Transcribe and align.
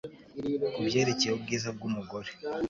kubyerekeye 0.73 1.31
ubwiza 1.33 1.67
bw'umugore 1.75 2.29